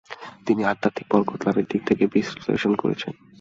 তিনি 0.45 0.61
আধ্যাত্মিক 0.63 1.07
বরকত 1.11 1.39
লাভের 1.45 1.65
দিক 1.71 1.81
থেকে 1.89 2.03
বিশ্লেষণ 2.13 2.73
করেছেন। 2.75 3.13